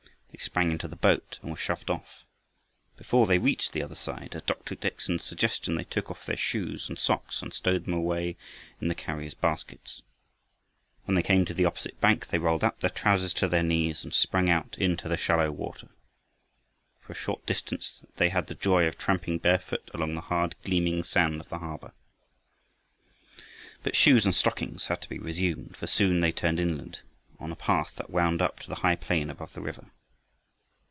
They 0.31 0.37
sprang 0.45 0.71
into 0.71 0.87
the 0.87 0.95
boat 0.95 1.37
and 1.41 1.51
were 1.51 1.57
shoved 1.57 1.91
off. 1.91 2.23
Before 2.97 3.27
they 3.27 3.37
reached 3.37 3.73
the 3.73 3.83
other 3.83 3.95
side, 3.95 4.33
at 4.33 4.47
Dr. 4.47 4.75
Dickson's 4.75 5.25
suggestion, 5.25 5.75
they 5.75 5.83
took 5.83 6.09
off 6.09 6.25
their 6.25 6.37
shoes 6.37 6.87
and 6.89 6.97
socks, 6.97 7.41
and 7.41 7.53
stowed 7.53 7.83
them 7.85 7.93
away 7.93 8.37
in 8.79 8.87
the 8.87 8.95
carriers' 8.95 9.33
baskets. 9.35 10.01
When 11.03 11.13
they 11.15 11.21
came 11.21 11.43
to 11.45 11.53
the 11.53 11.65
opposite 11.65 11.99
bank 11.99 12.27
they 12.27 12.39
rolled 12.39 12.63
up 12.63 12.79
their 12.79 12.89
trousers 12.89 13.33
to 13.35 13.47
their 13.49 13.61
knees 13.61 14.03
and 14.05 14.13
sprang 14.15 14.49
out 14.49 14.75
into 14.79 15.07
the 15.09 15.17
shallow 15.17 15.51
water. 15.51 15.89
For 17.01 17.11
a 17.11 17.15
short 17.15 17.45
distance 17.45 18.03
they 18.15 18.29
had 18.29 18.47
the 18.47 18.55
joy 18.55 18.85
of 18.87 18.97
tramping 18.97 19.37
barefoot 19.37 19.91
along 19.93 20.15
the 20.15 20.21
hard 20.21 20.55
gleaming 20.63 21.03
sand 21.03 21.41
of 21.41 21.49
the 21.49 21.59
harbor. 21.59 21.91
But 23.83 23.97
shoes 23.97 24.25
and 24.25 24.33
stockings 24.33 24.85
had 24.85 25.01
to 25.01 25.09
be 25.09 25.19
resumed, 25.19 25.75
for 25.77 25.87
soon 25.87 26.21
they 26.21 26.31
turned 26.31 26.59
inland, 26.59 27.01
on 27.37 27.51
a 27.51 27.55
path 27.55 27.91
that 27.97 28.09
wound 28.09 28.41
up 28.41 28.59
to 28.61 28.69
the 28.69 28.75
high 28.75 28.95
plain 28.95 29.29
above 29.29 29.53
the 29.53 29.61
river. 29.61 29.87